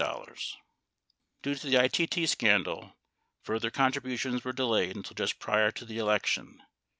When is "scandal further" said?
2.27-3.69